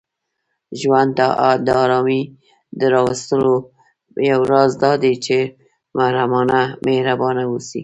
ژوند 0.81 1.11
ته 1.17 1.27
د 1.65 1.67
آرامۍ 1.83 2.21
د 2.79 2.81
راوستلو 2.93 3.55
یو 4.29 4.39
راز 4.51 4.71
دا 4.83 4.91
دی، 5.03 5.13
چې 5.25 5.37
محربانه 6.95 7.43
اوسئ 7.51 7.79